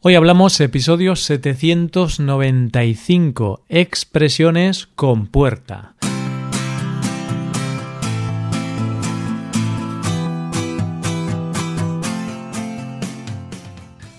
Hoy 0.00 0.14
hablamos 0.14 0.60
episodio 0.60 1.16
795, 1.16 3.64
expresiones 3.68 4.86
con 4.86 5.26
puerta. 5.26 5.96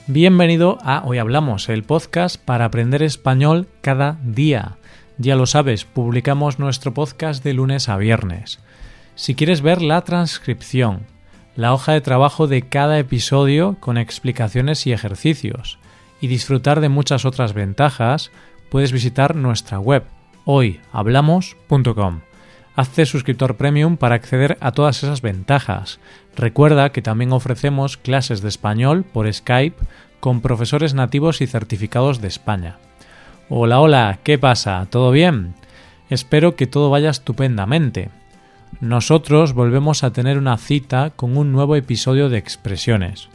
Bienvenido 0.07 0.79
a 0.81 1.04
Hoy 1.05 1.18
Hablamos, 1.18 1.70
el 1.70 1.84
podcast 1.84 2.43
para 2.43 2.66
aprender 2.66 3.02
español 3.02 3.70
cada 3.80 4.20
día. 4.21 4.75
Ya 5.18 5.38
lo 5.38 5.46
sabes, 5.46 5.86
publicamos 5.86 6.59
nuestro 6.59 6.93
podcast 6.93 7.41
de 7.41 7.54
lunes 7.54 7.88
a 7.88 7.96
viernes. 7.96 8.59
Si 9.16 9.34
quieres 9.34 9.61
ver 9.61 9.82
la 9.82 10.02
transcripción, 10.02 11.07
la 11.60 11.73
hoja 11.73 11.91
de 11.91 12.00
trabajo 12.00 12.48
de 12.48 12.62
cada 12.62 12.98
episodio 13.00 13.75
con 13.82 13.98
explicaciones 13.98 14.88
y 14.88 14.94
ejercicios, 14.94 15.78
y 16.21 16.28
disfrutar 16.28 16.80
de 16.80 16.88
muchas 16.88 17.25
otras 17.25 17.52
ventajas, 17.52 18.32
puedes 18.70 18.93
visitar 18.93 19.36
nuestra 19.36 19.78
web 19.78 20.06
hoyhablamos.com. 20.46 22.21
Hazte 22.78 23.06
suscriptor 23.06 23.57
premium 23.57 23.97
para 23.97 24.16
acceder 24.16 24.57
a 24.61 24.71
todas 24.71 25.04
esas 25.04 25.21
ventajas. 25.21 26.00
Recuerda 26.33 26.93
que 26.93 27.02
también 27.02 27.33
ofrecemos 27.33 27.97
clases 27.97 28.41
de 28.41 28.47
español 28.47 29.04
por 29.04 29.32
Skype 29.32 29.83
con 30.21 30.39
profesores 30.39 30.94
nativos 30.94 31.41
y 31.41 31.47
certificados 31.47 32.22
de 32.22 32.30
España. 32.30 32.78
Hola, 33.50 33.81
hola, 33.81 34.19
¿qué 34.23 34.38
pasa? 34.38 34.88
¿Todo 34.89 35.11
bien? 35.11 35.55
Espero 36.09 36.55
que 36.55 36.67
todo 36.67 36.89
vaya 36.89 37.09
estupendamente 37.09 38.11
nosotros 38.81 39.53
volvemos 39.53 40.03
a 40.03 40.11
tener 40.11 40.38
una 40.38 40.58
cita 40.58 41.11
con 41.16 41.38
un 41.38 41.52
nuevo 41.52 41.75
episodio 41.75 42.30
de 42.30 42.38
expresiones. 42.38 43.30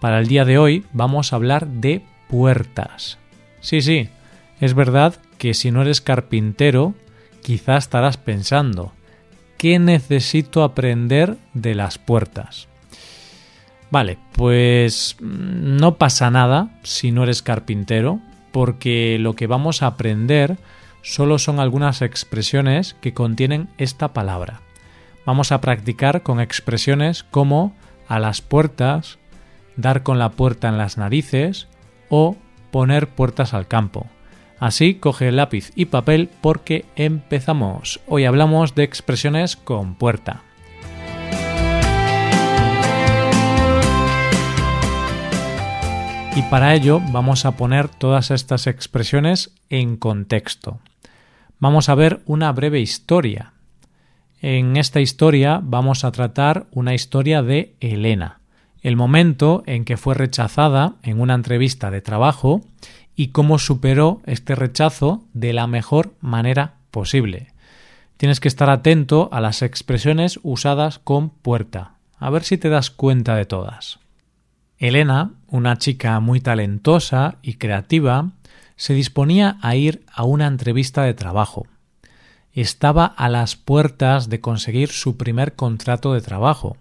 Para 0.00 0.20
el 0.20 0.28
día 0.28 0.44
de 0.44 0.58
hoy 0.58 0.84
vamos 0.92 1.32
a 1.32 1.36
hablar 1.36 1.66
de 1.66 2.02
puertas. 2.28 3.18
Sí, 3.60 3.82
sí, 3.82 4.08
es 4.60 4.74
verdad 4.74 5.16
que 5.38 5.54
si 5.54 5.70
no 5.70 5.82
eres 5.82 6.00
carpintero, 6.00 6.94
quizás 7.42 7.84
estarás 7.84 8.16
pensando, 8.16 8.92
¿qué 9.56 9.78
necesito 9.78 10.62
aprender 10.62 11.36
de 11.54 11.74
las 11.74 11.98
puertas? 11.98 12.68
Vale, 13.90 14.18
pues 14.32 15.16
mm, 15.20 15.76
no 15.76 15.96
pasa 15.96 16.30
nada 16.30 16.70
si 16.82 17.10
no 17.10 17.24
eres 17.24 17.42
carpintero, 17.42 18.20
porque 18.52 19.18
lo 19.18 19.34
que 19.34 19.46
vamos 19.46 19.82
a 19.82 19.88
aprender 19.88 20.58
solo 21.02 21.38
son 21.38 21.60
algunas 21.60 22.02
expresiones 22.02 22.96
que 23.00 23.14
contienen 23.14 23.68
esta 23.78 24.12
palabra 24.12 24.62
vamos 25.28 25.52
a 25.52 25.60
practicar 25.60 26.22
con 26.22 26.40
expresiones 26.40 27.22
como 27.22 27.74
a 28.08 28.18
las 28.18 28.40
puertas, 28.40 29.18
dar 29.76 30.02
con 30.02 30.18
la 30.18 30.30
puerta 30.30 30.70
en 30.70 30.78
las 30.78 30.96
narices 30.96 31.68
o 32.08 32.34
poner 32.70 33.08
puertas 33.08 33.52
al 33.52 33.68
campo. 33.68 34.06
Así 34.58 34.94
coge 34.94 35.30
lápiz 35.30 35.70
y 35.76 35.84
papel 35.84 36.30
porque 36.40 36.86
empezamos. 36.96 38.00
Hoy 38.06 38.24
hablamos 38.24 38.74
de 38.74 38.84
expresiones 38.84 39.56
con 39.56 39.96
puerta. 39.96 40.44
Y 46.38 46.42
para 46.42 46.72
ello 46.74 47.02
vamos 47.10 47.44
a 47.44 47.56
poner 47.56 47.88
todas 47.88 48.30
estas 48.30 48.68
expresiones 48.68 49.50
en 49.70 49.96
contexto. 49.96 50.78
Vamos 51.58 51.88
a 51.88 51.96
ver 51.96 52.22
una 52.26 52.52
breve 52.52 52.78
historia 52.78 53.54
en 54.40 54.76
esta 54.76 55.00
historia 55.00 55.60
vamos 55.62 56.04
a 56.04 56.12
tratar 56.12 56.66
una 56.70 56.94
historia 56.94 57.42
de 57.42 57.74
Elena, 57.80 58.38
el 58.82 58.94
momento 58.94 59.64
en 59.66 59.84
que 59.84 59.96
fue 59.96 60.14
rechazada 60.14 60.94
en 61.02 61.20
una 61.20 61.34
entrevista 61.34 61.90
de 61.90 62.02
trabajo 62.02 62.62
y 63.16 63.28
cómo 63.28 63.58
superó 63.58 64.20
este 64.26 64.54
rechazo 64.54 65.24
de 65.32 65.52
la 65.52 65.66
mejor 65.66 66.14
manera 66.20 66.74
posible. 66.92 67.48
Tienes 68.16 68.38
que 68.38 68.46
estar 68.46 68.70
atento 68.70 69.28
a 69.32 69.40
las 69.40 69.62
expresiones 69.62 70.38
usadas 70.44 71.00
con 71.00 71.30
puerta, 71.30 71.94
a 72.18 72.30
ver 72.30 72.44
si 72.44 72.58
te 72.58 72.68
das 72.68 72.90
cuenta 72.90 73.34
de 73.34 73.44
todas. 73.44 73.98
Elena, 74.78 75.32
una 75.48 75.76
chica 75.78 76.18
muy 76.20 76.40
talentosa 76.40 77.36
y 77.42 77.54
creativa, 77.54 78.30
se 78.76 78.94
disponía 78.94 79.58
a 79.60 79.74
ir 79.76 80.04
a 80.12 80.24
una 80.24 80.46
entrevista 80.46 81.02
de 81.02 81.14
trabajo 81.14 81.66
estaba 82.60 83.04
a 83.04 83.28
las 83.28 83.56
puertas 83.56 84.28
de 84.28 84.40
conseguir 84.40 84.88
su 84.90 85.16
primer 85.16 85.54
contrato 85.54 86.12
de 86.12 86.20
trabajo. 86.20 86.76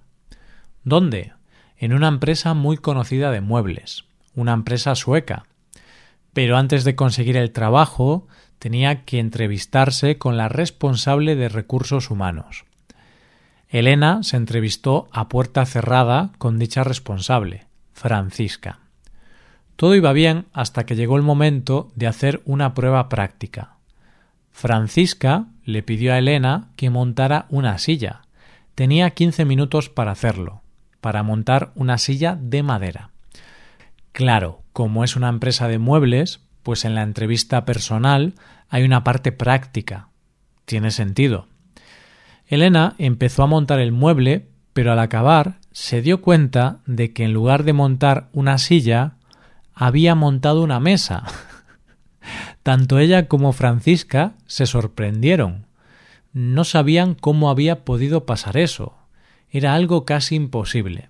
¿Dónde? 0.84 1.34
En 1.78 1.94
una 1.94 2.08
empresa 2.08 2.54
muy 2.54 2.78
conocida 2.78 3.32
de 3.32 3.42
muebles, 3.42 4.06
una 4.34 4.54
empresa 4.54 4.96
sueca. 4.96 5.46
Pero 6.34 6.58
antes 6.58 6.84
de 6.84 6.96
conseguir 6.96 7.38
el 7.38 7.52
trabajo, 7.52 8.28
tenía 8.58 9.04
que 9.04 9.20
entrevistarse 9.20 10.18
con 10.18 10.38
la 10.38 10.50
responsable 10.50 11.36
de 11.36 11.50
recursos 11.50 12.10
humanos. 12.10 12.66
Elena 13.70 14.24
se 14.24 14.38
entrevistó 14.38 15.08
a 15.12 15.30
puerta 15.30 15.66
cerrada 15.66 16.32
con 16.40 16.58
dicha 16.58 16.84
responsable, 16.84 17.67
Francisca. 17.98 18.78
Todo 19.76 19.96
iba 19.96 20.14
bien 20.14 20.46
hasta 20.54 20.86
que 20.86 20.96
llegó 20.96 21.18
el 21.18 21.24
momento 21.24 21.92
de 21.96 22.06
hacer 22.06 22.44
una 22.46 22.76
prueba 22.76 23.10
práctica. 23.10 23.78
Francisca 24.52 25.48
le 25.66 25.82
pidió 25.82 26.14
a 26.14 26.20
Elena 26.20 26.70
que 26.76 26.92
montara 26.92 27.48
una 27.50 27.80
silla. 27.80 28.22
Tenía 28.76 29.10
quince 29.10 29.46
minutos 29.46 29.90
para 29.90 30.12
hacerlo, 30.12 30.62
para 31.02 31.24
montar 31.24 31.72
una 31.74 31.98
silla 31.98 32.38
de 32.40 32.62
madera. 32.62 33.10
Claro, 34.12 34.62
como 34.74 35.04
es 35.04 35.16
una 35.16 35.30
empresa 35.30 35.68
de 35.68 35.80
muebles, 35.80 36.42
pues 36.62 36.86
en 36.86 36.94
la 36.94 37.02
entrevista 37.02 37.66
personal 37.66 38.36
hay 38.70 38.84
una 38.84 39.04
parte 39.04 39.32
práctica. 39.32 40.10
Tiene 40.66 40.92
sentido. 40.92 41.48
Elena 42.46 42.94
empezó 43.00 43.42
a 43.42 43.48
montar 43.48 43.80
el 43.80 43.92
mueble, 43.92 44.50
pero 44.74 44.92
al 44.92 45.00
acabar 45.00 45.58
se 45.80 46.02
dio 46.02 46.22
cuenta 46.22 46.80
de 46.88 47.14
que 47.14 47.24
en 47.24 47.34
lugar 47.34 47.64
de 47.64 47.72
montar 47.72 48.30
una 48.34 48.58
silla, 48.58 49.14
había 49.76 50.16
montado 50.16 50.64
una 50.64 50.80
mesa. 50.80 51.24
Tanto 52.64 52.98
ella 52.98 53.28
como 53.28 53.54
Francisca 53.54 54.34
se 54.48 54.66
sorprendieron. 54.66 55.68
No 56.34 56.64
sabían 56.64 57.14
cómo 57.14 57.52
había 57.52 57.86
podido 57.86 58.26
pasar 58.26 58.58
eso. 58.58 58.98
Era 59.52 59.76
algo 59.76 60.04
casi 60.04 60.34
imposible. 60.34 61.10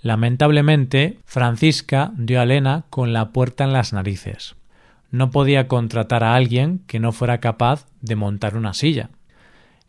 Lamentablemente, 0.00 1.18
Francisca 1.26 2.10
dio 2.16 2.40
a 2.40 2.44
Elena 2.44 2.86
con 2.88 3.12
la 3.12 3.32
puerta 3.32 3.64
en 3.64 3.74
las 3.74 3.92
narices. 3.92 4.56
No 5.10 5.30
podía 5.30 5.68
contratar 5.68 6.24
a 6.24 6.34
alguien 6.34 6.80
que 6.86 7.00
no 7.00 7.12
fuera 7.12 7.38
capaz 7.38 7.84
de 8.00 8.16
montar 8.16 8.56
una 8.56 8.72
silla. 8.72 9.10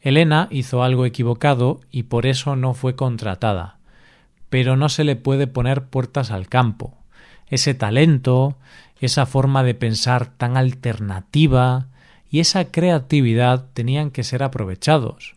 Elena 0.01 0.49
hizo 0.51 0.83
algo 0.83 1.05
equivocado 1.05 1.79
y 1.91 2.03
por 2.03 2.25
eso 2.25 2.57
no 2.57 2.73
fue 2.73 2.97
contratada. 2.97 3.74
Pero 4.49 4.75
no 4.75 4.89
se 4.89 5.03
le 5.03 5.15
puede 5.15 5.47
poner 5.47 5.85
puertas 5.85 6.31
al 6.31 6.47
campo. 6.47 6.97
Ese 7.47 7.73
talento, 7.73 8.57
esa 8.99 9.25
forma 9.25 9.63
de 9.63 9.75
pensar 9.75 10.27
tan 10.27 10.57
alternativa 10.57 11.87
y 12.29 12.39
esa 12.39 12.65
creatividad 12.71 13.67
tenían 13.73 14.11
que 14.11 14.23
ser 14.23 14.43
aprovechados. 14.43 15.35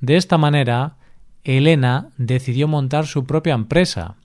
De 0.00 0.16
esta 0.16 0.38
manera, 0.38 0.96
Elena 1.44 2.08
decidió 2.16 2.68
montar 2.68 3.06
su 3.06 3.24
propia 3.24 3.54
empresa, 3.54 4.16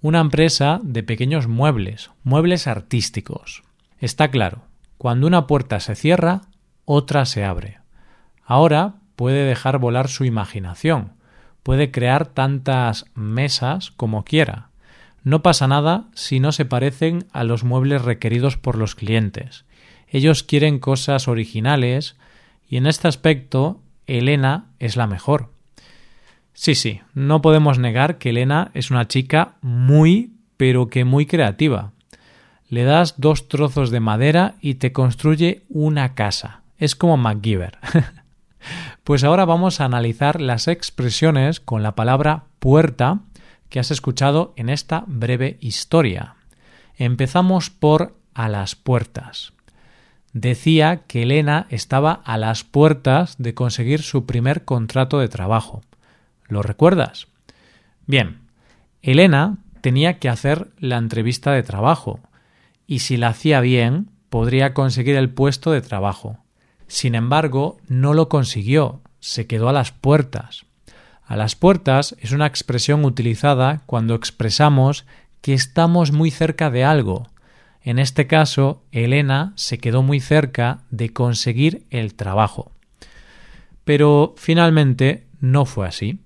una 0.00 0.20
empresa 0.20 0.80
de 0.82 1.02
pequeños 1.02 1.48
muebles, 1.48 2.10
muebles 2.22 2.66
artísticos. 2.66 3.64
Está 3.98 4.30
claro, 4.30 4.62
cuando 4.96 5.26
una 5.26 5.46
puerta 5.46 5.80
se 5.80 5.94
cierra, 5.94 6.42
otra 6.84 7.24
se 7.26 7.44
abre. 7.44 7.78
Ahora 8.44 8.94
puede 9.16 9.44
dejar 9.44 9.78
volar 9.78 10.08
su 10.08 10.24
imaginación, 10.24 11.14
puede 11.62 11.90
crear 11.90 12.26
tantas 12.26 13.06
mesas 13.14 13.90
como 13.90 14.24
quiera, 14.24 14.68
no 15.28 15.42
pasa 15.42 15.68
nada 15.68 16.06
si 16.14 16.40
no 16.40 16.52
se 16.52 16.64
parecen 16.64 17.26
a 17.32 17.44
los 17.44 17.62
muebles 17.62 18.02
requeridos 18.02 18.56
por 18.56 18.78
los 18.78 18.94
clientes. 18.94 19.66
Ellos 20.08 20.42
quieren 20.42 20.78
cosas 20.78 21.28
originales 21.28 22.16
y 22.66 22.78
en 22.78 22.86
este 22.86 23.08
aspecto 23.08 23.82
Elena 24.06 24.70
es 24.78 24.96
la 24.96 25.06
mejor. 25.06 25.52
Sí, 26.54 26.74
sí, 26.74 27.02
no 27.12 27.42
podemos 27.42 27.78
negar 27.78 28.18
que 28.18 28.30
Elena 28.30 28.70
es 28.74 28.90
una 28.90 29.06
chica 29.06 29.56
muy, 29.60 30.32
pero 30.56 30.88
que 30.88 31.04
muy 31.04 31.26
creativa. 31.26 31.92
Le 32.70 32.84
das 32.84 33.14
dos 33.18 33.48
trozos 33.48 33.90
de 33.90 34.00
madera 34.00 34.54
y 34.60 34.76
te 34.76 34.92
construye 34.92 35.62
una 35.68 36.14
casa. 36.14 36.62
Es 36.78 36.96
como 36.96 37.16
MacGyver. 37.16 37.78
pues 39.04 39.24
ahora 39.24 39.44
vamos 39.44 39.80
a 39.80 39.84
analizar 39.84 40.40
las 40.40 40.68
expresiones 40.68 41.60
con 41.60 41.82
la 41.82 41.94
palabra 41.94 42.44
puerta 42.58 43.20
que 43.68 43.80
has 43.80 43.90
escuchado 43.90 44.52
en 44.56 44.68
esta 44.68 45.04
breve 45.06 45.58
historia. 45.60 46.36
Empezamos 46.96 47.70
por 47.70 48.16
a 48.34 48.48
las 48.48 48.74
puertas. 48.74 49.52
Decía 50.32 51.02
que 51.06 51.22
Elena 51.22 51.66
estaba 51.70 52.12
a 52.12 52.36
las 52.36 52.64
puertas 52.64 53.36
de 53.38 53.54
conseguir 53.54 54.02
su 54.02 54.26
primer 54.26 54.64
contrato 54.64 55.18
de 55.18 55.28
trabajo. 55.28 55.82
¿Lo 56.46 56.62
recuerdas? 56.62 57.28
Bien, 58.06 58.40
Elena 59.02 59.58
tenía 59.80 60.18
que 60.18 60.28
hacer 60.28 60.70
la 60.78 60.96
entrevista 60.96 61.52
de 61.52 61.62
trabajo 61.62 62.20
y 62.86 63.00
si 63.00 63.16
la 63.16 63.28
hacía 63.28 63.60
bien, 63.60 64.10
podría 64.30 64.74
conseguir 64.74 65.16
el 65.16 65.30
puesto 65.30 65.72
de 65.72 65.80
trabajo. 65.80 66.38
Sin 66.88 67.14
embargo, 67.14 67.78
no 67.86 68.14
lo 68.14 68.28
consiguió, 68.28 69.02
se 69.20 69.46
quedó 69.46 69.68
a 69.68 69.72
las 69.72 69.92
puertas. 69.92 70.64
A 71.24 71.36
las 71.36 71.54
puertas 71.54 72.16
es 72.20 72.32
una 72.32 72.46
expresión 72.46 73.04
utilizada 73.04 73.82
cuando 73.86 74.14
expresamos 74.14 75.04
que 75.42 75.52
estamos 75.52 76.12
muy 76.12 76.30
cerca 76.30 76.70
de 76.70 76.84
algo. 76.84 77.28
En 77.82 77.98
este 77.98 78.26
caso, 78.26 78.82
Elena 78.92 79.52
se 79.54 79.78
quedó 79.78 80.02
muy 80.02 80.20
cerca 80.20 80.80
de 80.90 81.12
conseguir 81.12 81.84
el 81.90 82.14
trabajo. 82.14 82.72
Pero 83.84 84.34
finalmente 84.36 85.26
no 85.40 85.66
fue 85.66 85.86
así. 85.86 86.20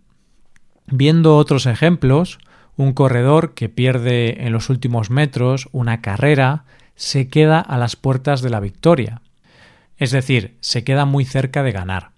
Viendo 0.87 1.37
otros 1.37 1.67
ejemplos, 1.67 2.39
un 2.77 2.93
corredor 2.93 3.55
que 3.55 3.69
pierde 3.69 4.47
en 4.47 4.53
los 4.53 4.71
últimos 4.71 5.11
metros 5.11 5.69
una 5.73 6.01
carrera 6.01 6.65
se 6.95 7.29
queda 7.29 7.61
a 7.61 7.79
las 7.79 7.97
puertas 7.97 8.43
de 8.43 8.51
la 8.51 8.61
victoria. 8.61 9.22
Es 10.03 10.11
decir, 10.11 10.57
se 10.59 10.83
queda 10.83 11.05
muy 11.05 11.25
cerca 11.25 11.63
de 11.63 11.71
ganar. 11.71 12.11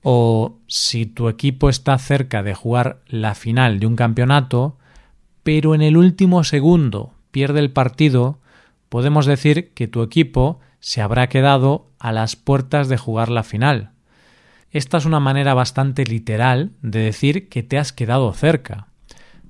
O 0.00 0.56
si 0.66 1.04
tu 1.04 1.28
equipo 1.28 1.68
está 1.68 1.98
cerca 1.98 2.42
de 2.42 2.54
jugar 2.54 3.02
la 3.06 3.34
final 3.34 3.80
de 3.80 3.86
un 3.86 3.96
campeonato, 3.96 4.78
pero 5.42 5.74
en 5.74 5.82
el 5.82 5.98
último 5.98 6.42
segundo 6.42 7.12
pierde 7.30 7.60
el 7.60 7.70
partido, 7.70 8.38
podemos 8.88 9.26
decir 9.26 9.74
que 9.74 9.88
tu 9.88 10.02
equipo 10.02 10.60
se 10.80 11.02
habrá 11.02 11.28
quedado 11.28 11.90
a 11.98 12.12
las 12.12 12.34
puertas 12.34 12.88
de 12.88 12.96
jugar 12.96 13.28
la 13.28 13.42
final. 13.42 13.90
Esta 14.70 14.96
es 14.96 15.04
una 15.04 15.20
manera 15.20 15.52
bastante 15.52 16.06
literal 16.06 16.70
de 16.80 17.00
decir 17.00 17.50
que 17.50 17.62
te 17.62 17.76
has 17.76 17.92
quedado 17.92 18.32
cerca. 18.32 18.86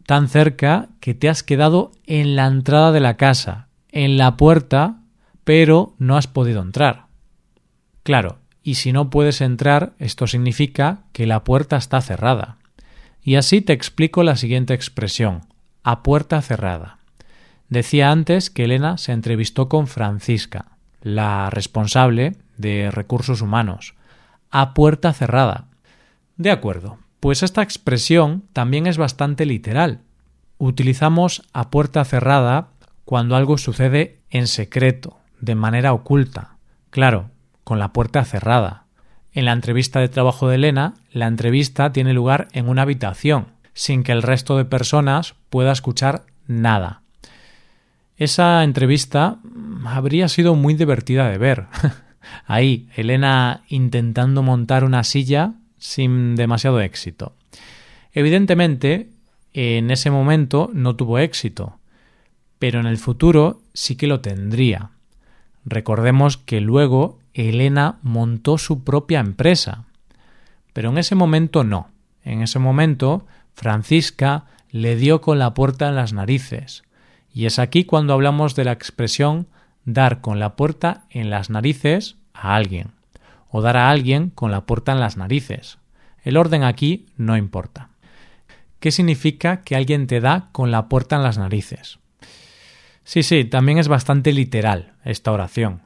Tan 0.04 0.28
cerca 0.28 0.88
que 0.98 1.14
te 1.14 1.28
has 1.28 1.44
quedado 1.44 1.92
en 2.06 2.34
la 2.34 2.48
entrada 2.48 2.90
de 2.90 2.98
la 2.98 3.16
casa, 3.16 3.68
en 3.92 4.18
la 4.18 4.36
puerta, 4.36 5.02
pero 5.44 5.94
no 5.98 6.16
has 6.16 6.26
podido 6.26 6.60
entrar. 6.60 7.11
Claro, 8.02 8.38
y 8.62 8.74
si 8.76 8.92
no 8.92 9.10
puedes 9.10 9.40
entrar, 9.40 9.92
esto 9.98 10.26
significa 10.26 11.00
que 11.12 11.26
la 11.26 11.44
puerta 11.44 11.76
está 11.76 12.00
cerrada. 12.00 12.56
Y 13.22 13.36
así 13.36 13.60
te 13.60 13.72
explico 13.72 14.22
la 14.22 14.36
siguiente 14.36 14.74
expresión, 14.74 15.42
a 15.82 16.02
puerta 16.02 16.40
cerrada. 16.42 16.98
Decía 17.68 18.10
antes 18.10 18.50
que 18.50 18.64
Elena 18.64 18.98
se 18.98 19.12
entrevistó 19.12 19.68
con 19.68 19.86
Francisca, 19.86 20.72
la 21.00 21.50
responsable 21.50 22.36
de 22.56 22.90
recursos 22.90 23.40
humanos, 23.40 23.94
a 24.50 24.74
puerta 24.74 25.12
cerrada. 25.12 25.68
De 26.36 26.50
acuerdo, 26.50 26.98
pues 27.20 27.42
esta 27.42 27.62
expresión 27.62 28.44
también 28.52 28.86
es 28.86 28.98
bastante 28.98 29.46
literal. 29.46 30.00
Utilizamos 30.58 31.42
a 31.52 31.70
puerta 31.70 32.04
cerrada 32.04 32.68
cuando 33.04 33.36
algo 33.36 33.58
sucede 33.58 34.20
en 34.30 34.46
secreto, 34.46 35.18
de 35.40 35.54
manera 35.54 35.92
oculta. 35.92 36.56
Claro, 36.90 37.30
con 37.64 37.78
la 37.78 37.92
puerta 37.92 38.24
cerrada. 38.24 38.84
En 39.32 39.46
la 39.46 39.52
entrevista 39.52 40.00
de 40.00 40.08
trabajo 40.08 40.48
de 40.48 40.56
Elena, 40.56 40.94
la 41.10 41.26
entrevista 41.26 41.92
tiene 41.92 42.12
lugar 42.12 42.48
en 42.52 42.68
una 42.68 42.82
habitación, 42.82 43.46
sin 43.72 44.02
que 44.02 44.12
el 44.12 44.22
resto 44.22 44.56
de 44.56 44.64
personas 44.64 45.34
pueda 45.48 45.72
escuchar 45.72 46.24
nada. 46.46 47.02
Esa 48.16 48.62
entrevista 48.62 49.38
habría 49.84 50.28
sido 50.28 50.54
muy 50.54 50.74
divertida 50.74 51.28
de 51.30 51.38
ver. 51.38 51.66
Ahí, 52.46 52.88
Elena 52.94 53.62
intentando 53.68 54.42
montar 54.42 54.84
una 54.84 55.02
silla 55.02 55.54
sin 55.78 56.36
demasiado 56.36 56.80
éxito. 56.80 57.34
Evidentemente, 58.12 59.10
en 59.54 59.90
ese 59.90 60.10
momento 60.10 60.70
no 60.72 60.94
tuvo 60.94 61.18
éxito, 61.18 61.78
pero 62.58 62.80
en 62.80 62.86
el 62.86 62.98
futuro 62.98 63.62
sí 63.72 63.96
que 63.96 64.06
lo 64.06 64.20
tendría. 64.20 64.90
Recordemos 65.64 66.36
que 66.36 66.60
luego 66.60 67.18
Elena 67.34 67.98
montó 68.02 68.58
su 68.58 68.84
propia 68.84 69.20
empresa. 69.20 69.84
Pero 70.72 70.90
en 70.90 70.98
ese 70.98 71.14
momento 71.14 71.64
no. 71.64 71.88
En 72.24 72.42
ese 72.42 72.58
momento 72.58 73.26
Francisca 73.54 74.44
le 74.70 74.96
dio 74.96 75.20
con 75.20 75.38
la 75.38 75.54
puerta 75.54 75.88
en 75.88 75.96
las 75.96 76.12
narices. 76.12 76.82
Y 77.32 77.46
es 77.46 77.58
aquí 77.58 77.84
cuando 77.84 78.12
hablamos 78.12 78.54
de 78.54 78.64
la 78.64 78.72
expresión 78.72 79.46
dar 79.84 80.20
con 80.20 80.38
la 80.38 80.56
puerta 80.56 81.04
en 81.10 81.30
las 81.30 81.50
narices 81.50 82.16
a 82.34 82.54
alguien, 82.54 82.92
o 83.48 83.62
dar 83.62 83.76
a 83.76 83.90
alguien 83.90 84.30
con 84.30 84.50
la 84.50 84.62
puerta 84.62 84.92
en 84.92 85.00
las 85.00 85.16
narices. 85.16 85.78
El 86.22 86.36
orden 86.36 86.62
aquí 86.62 87.06
no 87.16 87.36
importa. 87.36 87.88
¿Qué 88.80 88.90
significa 88.90 89.62
que 89.62 89.76
alguien 89.76 90.06
te 90.06 90.20
da 90.20 90.48
con 90.52 90.70
la 90.70 90.88
puerta 90.88 91.16
en 91.16 91.22
las 91.22 91.38
narices? 91.38 91.98
Sí, 93.04 93.22
sí, 93.22 93.44
también 93.44 93.78
es 93.78 93.88
bastante 93.88 94.32
literal 94.32 94.92
esta 95.04 95.32
oración. 95.32 95.82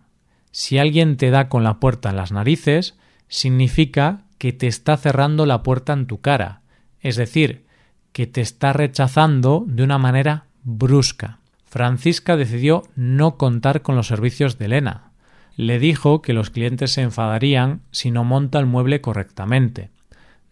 Si 0.58 0.78
alguien 0.78 1.18
te 1.18 1.28
da 1.28 1.50
con 1.50 1.64
la 1.64 1.80
puerta 1.80 2.08
en 2.08 2.16
las 2.16 2.32
narices, 2.32 2.96
significa 3.28 4.22
que 4.38 4.54
te 4.54 4.68
está 4.68 4.96
cerrando 4.96 5.44
la 5.44 5.62
puerta 5.62 5.92
en 5.92 6.06
tu 6.06 6.22
cara, 6.22 6.62
es 7.02 7.16
decir, 7.16 7.66
que 8.14 8.26
te 8.26 8.40
está 8.40 8.72
rechazando 8.72 9.66
de 9.68 9.82
una 9.82 9.98
manera 9.98 10.46
brusca. 10.62 11.40
Francisca 11.66 12.38
decidió 12.38 12.84
no 12.94 13.36
contar 13.36 13.82
con 13.82 13.96
los 13.96 14.06
servicios 14.06 14.56
de 14.56 14.64
Elena, 14.64 15.10
le 15.56 15.78
dijo 15.78 16.22
que 16.22 16.32
los 16.32 16.48
clientes 16.48 16.90
se 16.90 17.02
enfadarían 17.02 17.82
si 17.90 18.10
no 18.10 18.24
monta 18.24 18.58
el 18.58 18.64
mueble 18.64 19.02
correctamente. 19.02 19.90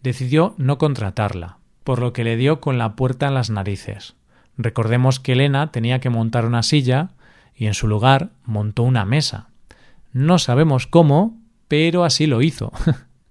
Decidió 0.03 0.53
no 0.59 0.77
contratarla, 0.77 1.57
por 1.83 1.97
lo 1.97 2.13
que 2.13 2.23
le 2.23 2.37
dio 2.37 2.61
con 2.61 2.77
la 2.77 2.95
puerta 2.95 3.29
en 3.29 3.33
las 3.33 3.49
narices. 3.49 4.13
Recordemos 4.55 5.19
que 5.19 5.31
Elena 5.31 5.71
tenía 5.71 5.99
que 5.99 6.11
montar 6.11 6.45
una 6.45 6.61
silla 6.61 7.09
y 7.55 7.65
en 7.65 7.73
su 7.73 7.87
lugar 7.87 8.29
montó 8.45 8.83
una 8.83 9.03
mesa. 9.03 9.49
No 10.15 10.39
sabemos 10.39 10.87
cómo, 10.87 11.37
pero 11.67 12.05
así 12.05 12.25
lo 12.25 12.41
hizo. 12.41 12.71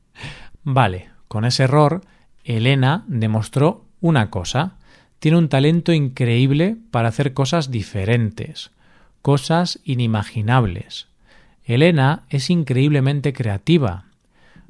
vale, 0.64 1.08
con 1.28 1.46
ese 1.46 1.62
error, 1.62 2.02
Elena 2.44 3.04
demostró 3.06 3.86
una 4.02 4.28
cosa. 4.28 4.74
Tiene 5.18 5.38
un 5.38 5.48
talento 5.48 5.94
increíble 5.94 6.76
para 6.90 7.08
hacer 7.08 7.32
cosas 7.32 7.70
diferentes, 7.70 8.70
cosas 9.22 9.80
inimaginables. 9.84 11.08
Elena 11.64 12.24
es 12.28 12.50
increíblemente 12.50 13.32
creativa. 13.32 14.04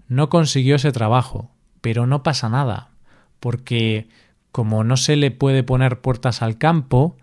No 0.07 0.29
consiguió 0.29 0.77
ese 0.77 0.93
trabajo, 0.93 1.51
pero 1.81 2.07
no 2.07 2.23
pasa 2.23 2.49
nada, 2.49 2.91
porque 3.41 4.07
como 4.53 4.85
no 4.85 4.97
se 4.97 5.17
le 5.17 5.33
puede 5.33 5.65
poner 5.65 6.01
puertas 6.01 6.43
al 6.43 6.59
campo, 6.59 7.17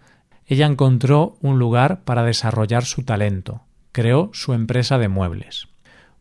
ella 0.48 0.66
encontró 0.66 1.38
un 1.40 1.60
lugar 1.60 2.02
para 2.02 2.24
desarrollar 2.24 2.84
su 2.84 3.04
talento. 3.04 3.62
Creó 3.92 4.30
su 4.34 4.54
empresa 4.54 4.98
de 4.98 5.08
muebles. 5.08 5.68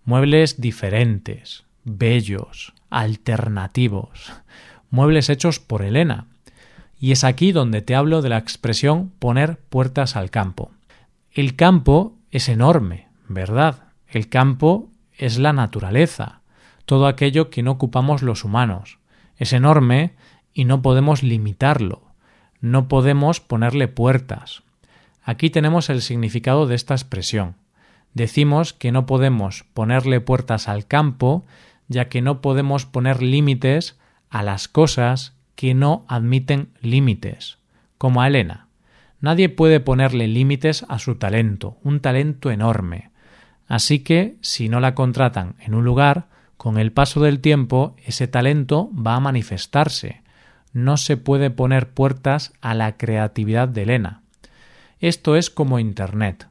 Muebles 0.05 0.61
diferentes, 0.61 1.65
bellos, 1.85 2.75
alternativos. 2.91 4.33
Muebles 4.91 5.29
hechos 5.29 5.61
por 5.61 5.83
Elena. 5.83 6.27
Y 6.99 7.13
es 7.13 7.25
aquí 7.25 7.53
donde 7.53 7.81
te 7.81 7.95
hablo 7.95 8.23
de 8.23 8.29
la 8.29 8.39
expresión 8.39 9.11
poner 9.19 9.59
puertas 9.59 10.17
al 10.17 10.31
campo. 10.31 10.73
El 11.33 11.55
campo 11.55 12.17
es 12.31 12.49
enorme, 12.49 13.09
verdad. 13.29 13.85
El 14.09 14.29
campo 14.29 14.91
es 15.17 15.39
la 15.39 15.53
naturaleza, 15.53 16.41
todo 16.87 17.07
aquello 17.07 17.51
que 17.51 17.63
no 17.63 17.73
ocupamos 17.73 18.23
los 18.23 18.45
humanos. 18.45 18.99
Es 19.37 19.53
enorme 19.53 20.15
y 20.53 20.65
no 20.65 20.83
podemos 20.83 21.23
limitarlo, 21.23 22.03
no 22.61 22.89
podemos 22.89 23.41
ponerle 23.41 23.87
puertas. 23.87 24.63
Aquí 25.23 25.51
tenemos 25.51 25.91
el 25.91 26.03
significado 26.03 26.67
de 26.67 26.75
esta 26.75 26.95
expresión. 26.95 27.55
Decimos 28.15 28.73
que 28.73 28.93
no 28.93 29.07
podemos 29.07 29.65
ponerle 29.75 30.21
puertas 30.21 30.69
al 30.69 30.87
campo, 30.87 31.45
ya 31.89 32.09
que 32.09 32.23
no 32.23 32.41
podemos 32.41 32.87
poner 32.87 33.23
límites 33.23 33.99
a 34.31 34.43
las 34.43 34.69
cosas 34.69 35.35
que 35.55 35.75
no 35.75 36.05
admiten 36.09 36.71
límites, 36.81 37.59
como 37.99 38.23
a 38.23 38.29
Elena. 38.29 38.69
Nadie 39.21 39.49
puede 39.49 39.81
ponerle 39.81 40.27
límites 40.29 40.85
a 40.89 40.99
su 40.99 41.17
talento, 41.17 41.77
un 41.83 42.01
talento 42.01 42.51
enorme. 42.51 43.11
Así 43.69 44.01
que, 44.01 44.37
si 44.41 44.69
no 44.69 44.81
la 44.81 44.95
contratan 44.95 45.57
en 45.61 45.75
un 45.75 45.85
lugar, 45.85 46.27
con 46.57 46.79
el 46.79 46.93
paso 46.93 47.21
del 47.21 47.41
tiempo 47.41 47.97
ese 48.05 48.27
talento 48.27 48.91
va 48.95 49.15
a 49.15 49.21
manifestarse. 49.21 50.23
No 50.73 50.97
se 50.97 51.17
puede 51.17 51.51
poner 51.51 51.91
puertas 51.91 52.53
a 52.61 52.75
la 52.75 52.97
creatividad 52.97 53.69
de 53.69 53.83
Elena. 53.83 54.23
Esto 54.99 55.37
es 55.37 55.51
como 55.51 55.79
Internet. 55.79 56.49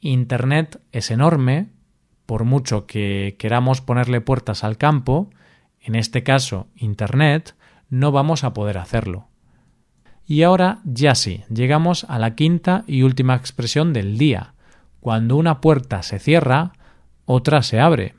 Internet 0.00 0.80
es 0.92 1.10
enorme, 1.10 1.68
por 2.26 2.44
mucho 2.44 2.86
que 2.86 3.36
queramos 3.38 3.80
ponerle 3.80 4.20
puertas 4.20 4.64
al 4.64 4.78
campo, 4.78 5.30
en 5.80 5.94
este 5.94 6.22
caso 6.22 6.68
Internet, 6.74 7.54
no 7.88 8.12
vamos 8.12 8.44
a 8.44 8.54
poder 8.54 8.78
hacerlo. 8.78 9.28
Y 10.26 10.42
ahora 10.42 10.80
ya 10.84 11.14
sí, 11.14 11.42
llegamos 11.52 12.04
a 12.08 12.18
la 12.18 12.34
quinta 12.34 12.84
y 12.86 13.02
última 13.02 13.34
expresión 13.34 13.92
del 13.92 14.16
día, 14.16 14.54
cuando 15.00 15.36
una 15.36 15.60
puerta 15.60 16.02
se 16.02 16.18
cierra, 16.18 16.72
otra 17.24 17.62
se 17.62 17.80
abre. 17.80 18.14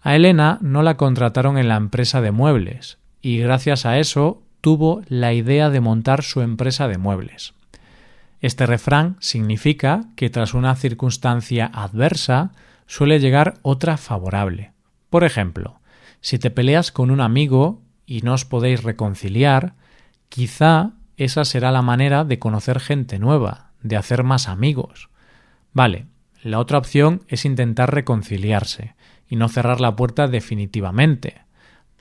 A 0.00 0.14
Elena 0.14 0.58
no 0.60 0.82
la 0.82 0.96
contrataron 0.96 1.58
en 1.58 1.68
la 1.68 1.76
empresa 1.76 2.20
de 2.20 2.30
muebles, 2.30 2.98
y 3.20 3.38
gracias 3.38 3.84
a 3.84 3.98
eso 3.98 4.42
tuvo 4.60 5.02
la 5.08 5.32
idea 5.32 5.70
de 5.70 5.80
montar 5.80 6.22
su 6.22 6.40
empresa 6.40 6.88
de 6.88 6.98
muebles. 6.98 7.54
Este 8.44 8.66
refrán 8.66 9.16
significa 9.20 10.02
que 10.16 10.28
tras 10.28 10.52
una 10.52 10.74
circunstancia 10.74 11.64
adversa 11.72 12.52
suele 12.86 13.18
llegar 13.18 13.54
otra 13.62 13.96
favorable. 13.96 14.72
Por 15.08 15.24
ejemplo, 15.24 15.80
si 16.20 16.38
te 16.38 16.50
peleas 16.50 16.92
con 16.92 17.10
un 17.10 17.22
amigo 17.22 17.80
y 18.04 18.20
no 18.20 18.34
os 18.34 18.44
podéis 18.44 18.82
reconciliar, 18.82 19.76
quizá 20.28 20.90
esa 21.16 21.46
será 21.46 21.72
la 21.72 21.80
manera 21.80 22.24
de 22.24 22.38
conocer 22.38 22.80
gente 22.80 23.18
nueva, 23.18 23.70
de 23.82 23.96
hacer 23.96 24.24
más 24.24 24.46
amigos. 24.46 25.08
Vale, 25.72 26.04
la 26.42 26.58
otra 26.58 26.76
opción 26.76 27.22
es 27.28 27.46
intentar 27.46 27.94
reconciliarse 27.94 28.94
y 29.26 29.36
no 29.36 29.48
cerrar 29.48 29.80
la 29.80 29.96
puerta 29.96 30.28
definitivamente. 30.28 31.40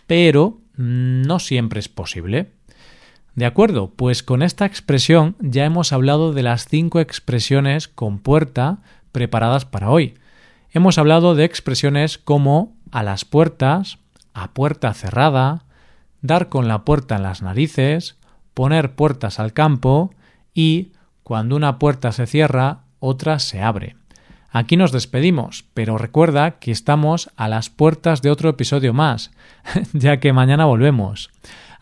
Pero 0.08 0.60
no 0.76 1.40
siempre 1.40 1.80
es 1.80 1.88
posible. 1.88 2.52
De 3.36 3.46
acuerdo, 3.48 3.90
pues 3.96 4.22
con 4.22 4.44
esta 4.44 4.66
expresión 4.66 5.36
ya 5.40 5.66
hemos 5.66 5.92
hablado 5.92 6.34
de 6.34 6.44
las 6.44 6.68
cinco 6.68 7.00
expresiones 7.00 7.88
con 7.88 8.20
puerta 8.20 8.80
preparadas 9.12 9.66
para 9.66 9.90
hoy. 9.90 10.16
Hemos 10.72 10.98
hablado 10.98 11.34
de 11.34 11.44
expresiones 11.44 12.18
como 12.20 12.76
a 12.92 13.02
las 13.02 13.26
puertas, 13.26 13.98
a 14.34 14.52
puerta 14.52 14.94
cerrada, 14.94 15.66
dar 16.22 16.50
con 16.50 16.68
la 16.68 16.86
puerta 16.86 17.16
en 17.16 17.24
las 17.24 17.42
narices, 17.42 18.18
poner 18.54 18.96
puertas 18.96 19.40
al 19.40 19.54
campo 19.54 20.14
y 20.54 20.92
cuando 21.24 21.56
una 21.56 21.80
puerta 21.80 22.12
se 22.12 22.28
cierra, 22.28 22.82
otra 23.00 23.40
se 23.40 23.62
abre. 23.62 23.96
Aquí 24.52 24.78
nos 24.78 24.92
despedimos, 24.92 25.66
pero 25.74 25.98
recuerda 25.98 26.60
que 26.60 26.70
estamos 26.70 27.32
a 27.36 27.48
las 27.48 27.72
puertas 27.72 28.22
de 28.22 28.30
otro 28.30 28.50
episodio 28.50 28.94
más, 28.94 29.32
ya 29.94 30.20
que 30.20 30.34
mañana 30.34 30.66
volvemos. 30.66 31.32